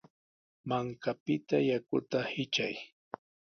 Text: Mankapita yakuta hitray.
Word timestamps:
Mankapita 0.67 1.57
yakuta 1.69 2.19
hitray. 2.31 2.75